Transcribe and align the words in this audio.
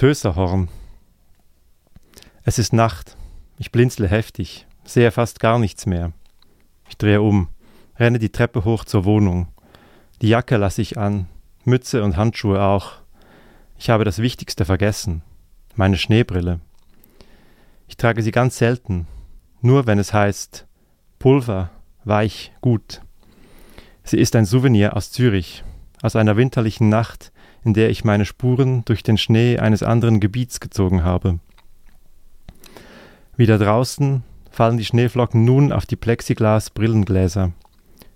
Töserhorn. 0.00 0.70
Es 2.42 2.58
ist 2.58 2.72
Nacht. 2.72 3.18
Ich 3.58 3.70
blinzle 3.70 4.08
heftig, 4.08 4.66
sehe 4.82 5.10
fast 5.10 5.40
gar 5.40 5.58
nichts 5.58 5.84
mehr. 5.84 6.12
Ich 6.88 6.96
drehe 6.96 7.20
um, 7.20 7.48
renne 7.98 8.18
die 8.18 8.32
Treppe 8.32 8.64
hoch 8.64 8.86
zur 8.86 9.04
Wohnung. 9.04 9.48
Die 10.22 10.30
Jacke 10.30 10.56
lasse 10.56 10.80
ich 10.80 10.96
an, 10.96 11.26
Mütze 11.66 12.02
und 12.02 12.16
Handschuhe 12.16 12.62
auch. 12.62 12.92
Ich 13.78 13.90
habe 13.90 14.06
das 14.06 14.20
Wichtigste 14.20 14.64
vergessen, 14.64 15.20
meine 15.74 15.98
Schneebrille. 15.98 16.60
Ich 17.86 17.98
trage 17.98 18.22
sie 18.22 18.32
ganz 18.32 18.56
selten, 18.56 19.06
nur 19.60 19.86
wenn 19.86 19.98
es 19.98 20.14
heißt 20.14 20.66
Pulver, 21.18 21.68
weich, 22.04 22.52
gut. 22.62 23.02
Sie 24.02 24.16
ist 24.16 24.34
ein 24.34 24.46
Souvenir 24.46 24.96
aus 24.96 25.12
Zürich, 25.12 25.62
aus 26.00 26.16
einer 26.16 26.38
winterlichen 26.38 26.88
Nacht, 26.88 27.32
in 27.64 27.74
der 27.74 27.90
ich 27.90 28.04
meine 28.04 28.24
Spuren 28.24 28.84
durch 28.84 29.02
den 29.02 29.18
Schnee 29.18 29.58
eines 29.58 29.82
anderen 29.82 30.20
Gebiets 30.20 30.60
gezogen 30.60 31.04
habe. 31.04 31.38
Wieder 33.36 33.58
draußen 33.58 34.22
fallen 34.50 34.76
die 34.76 34.84
Schneeflocken 34.84 35.44
nun 35.44 35.72
auf 35.72 35.86
die 35.86 35.96
Plexiglas-Brillengläser. 35.96 37.52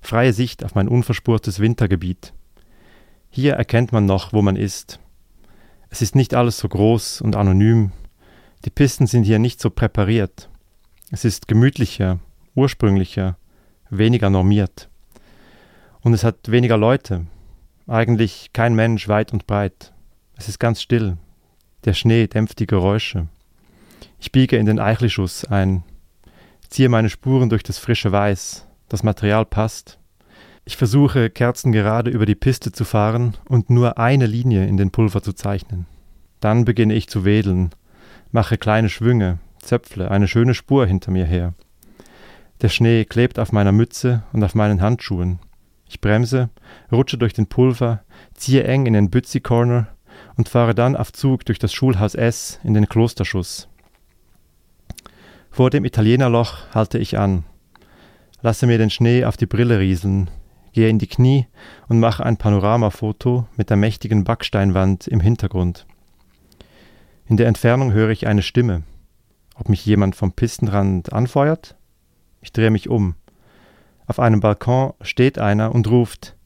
Freie 0.01 0.33
Sicht 0.33 0.65
auf 0.65 0.75
mein 0.75 0.89
unverspurtes 0.89 1.61
Wintergebiet. 1.61 2.33
Hier 3.31 3.55
erkennt 3.55 3.93
man 3.93 4.05
noch, 4.05 4.33
wo 4.33 4.43
man 4.43 4.57
ist. 4.57 5.01
Es 5.89 6.03
ist 6.03 6.15
nicht 6.15 6.35
alles 6.35 6.59
so 6.59 6.69
groß 6.69 7.21
und 7.21 7.37
anonym. 7.37 7.93
Die 8.65 8.71
Pisten 8.71 9.07
sind 9.07 9.25
hier 9.25 9.39
nicht 9.39 9.61
so 9.61 9.71
präpariert. 9.71 10.49
Es 11.11 11.25
ist 11.25 11.49
gemütlicher, 11.49 12.19
ursprünglicher, 12.55 13.37
weniger 13.91 14.31
normiert. 14.31 14.89
Und 16.01 16.13
es 16.13 16.25
hat 16.25 16.51
weniger 16.51 16.77
Leute, 16.77 17.27
eigentlich 17.87 18.51
kein 18.53 18.75
Mensch 18.75 19.09
weit 19.09 19.33
und 19.33 19.47
breit. 19.47 19.93
Es 20.37 20.49
ist 20.49 20.59
ganz 20.59 20.81
still. 20.81 21.17
Der 21.85 21.93
Schnee 21.93 22.27
dämpft 22.27 22.59
die 22.59 22.67
Geräusche. 22.67 23.29
Ich 24.19 24.33
biege 24.33 24.57
in 24.57 24.67
den 24.67 24.79
Eichelschuss 24.79 25.45
ein, 25.45 25.85
ziehe 26.69 26.89
meine 26.89 27.11
Spuren 27.11 27.51
durch 27.51 27.63
das 27.63 27.79
frische 27.79 28.11
Weiß. 28.11 28.67
Das 28.89 29.03
Material 29.03 29.45
passt. 29.45 29.99
Ich 30.65 30.77
versuche, 30.77 31.29
kerzengerade 31.29 32.11
über 32.11 32.25
die 32.25 32.35
Piste 32.35 32.73
zu 32.73 32.85
fahren 32.85 33.37
und 33.49 33.69
nur 33.69 33.99
eine 33.99 34.27
Linie 34.27 34.67
in 34.67 34.77
den 34.77 34.91
Pulver 34.91 35.23
zu 35.23 35.35
zeichnen. 35.35 35.87
Dann 36.41 36.65
beginne 36.65 36.95
ich 36.95 37.09
zu 37.09 37.25
wedeln, 37.25 37.71
mache 38.33 38.57
kleine 38.57 38.89
Schwünge, 38.89 39.39
zöpfle 39.61 40.11
eine 40.11 40.27
schöne 40.27 40.55
Spur 40.55 40.87
hinter 40.87 41.11
mir 41.11 41.27
her. 41.27 41.55
Der 42.63 42.71
Schnee 42.71 43.05
klebt 43.05 43.39
auf 43.39 43.53
meiner 43.53 43.73
Mütze 43.73 44.23
und 44.33 44.43
auf 44.43 44.55
meinen 44.55 44.81
Handschuhen. 44.81 45.39
Ich 45.95 46.01
bremse, 46.01 46.51
rutsche 46.91 47.17
durch 47.19 47.35
den 47.35 47.47
Pulver, 47.47 48.03
ziehe 48.35 48.65
eng 48.65 48.87
in 48.87 48.95
den 48.95 49.11
Bützi 49.11 49.41
Corner 49.41 49.87
und 50.37 50.49
fahre 50.49 50.75
dann 50.75 50.97
auf 50.97 51.13
Zug 51.13 51.45
durch 51.45 51.61
das 51.61 51.73
Schulhaus 51.73 52.17
S 52.17 52.59
in 52.65 52.75
den 52.75 52.89
Klosterschuss. 52.89 53.69
Vor 55.53 55.71
dem 55.71 55.85
Italienerloch 55.85 56.75
halte 56.75 56.99
ich 56.99 57.17
an, 57.17 57.45
lasse 58.43 58.67
mir 58.67 58.77
den 58.77 58.91
Schnee 58.91 59.25
auf 59.25 59.37
die 59.37 59.47
Brille 59.47 59.79
rieseln, 59.79 60.31
gehe 60.73 60.89
in 60.89 60.99
die 60.99 61.07
Knie 61.07 61.47
und 61.87 62.01
mache 62.01 62.27
ein 62.27 62.39
Panoramafoto 62.39 63.47
mit 63.57 63.71
der 63.71 63.77
mächtigen 63.77 64.25
Backsteinwand 64.25 65.07
im 65.07 65.21
Hintergrund. 65.21 65.87
In 67.27 67.37
der 67.37 67.47
Entfernung 67.47 67.93
höre 67.93 68.11
ich 68.11 68.27
eine 68.27 68.43
Stimme. 68.43 68.83
Ob 69.55 69.69
mich 69.69 69.87
jemand 69.87 70.17
vom 70.17 70.33
Pistenrand 70.33 71.13
anfeuert? 71.13 71.77
Ich 72.41 72.53
drehe 72.53 72.73
mich 72.73 72.89
um. 72.89 73.15
Auf 74.07 74.21
einem 74.21 74.41
Balkon 74.41 74.93
steht 75.01 75.39
einer 75.39 75.75
und 75.75 75.89
ruft 75.89 76.37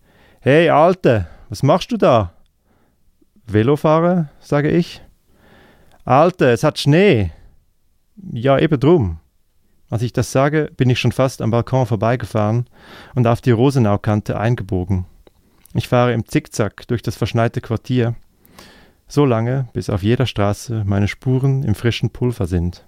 Hey 0.40 0.70
Alte, 0.70 1.26
was 1.48 1.62
machst 1.62 1.90
du 1.90 1.96
da? 1.96 2.32
Velofahrer, 3.46 4.28
sage 4.40 4.70
ich. 4.70 5.02
Alte, 6.04 6.50
es 6.50 6.62
hat 6.62 6.78
Schnee. 6.78 7.32
Ja, 8.32 8.58
eben 8.58 8.78
drum. 8.78 9.18
Als 9.90 10.02
ich 10.02 10.12
das 10.12 10.32
sage, 10.32 10.70
bin 10.76 10.90
ich 10.90 11.00
schon 11.00 11.12
fast 11.12 11.40
am 11.40 11.50
Balkon 11.50 11.86
vorbeigefahren 11.86 12.66
und 13.14 13.26
auf 13.26 13.40
die 13.40 13.50
Rosenaukante 13.50 14.38
eingebogen. 14.38 15.06
Ich 15.74 15.88
fahre 15.88 16.12
im 16.12 16.26
Zickzack 16.26 16.86
durch 16.88 17.02
das 17.02 17.16
verschneite 17.16 17.60
Quartier, 17.60 18.14
so 19.06 19.24
lange, 19.24 19.68
bis 19.72 19.88
auf 19.88 20.02
jeder 20.02 20.26
Straße 20.26 20.82
meine 20.86 21.08
Spuren 21.08 21.62
im 21.62 21.74
frischen 21.74 22.10
Pulver 22.10 22.46
sind. 22.46 22.86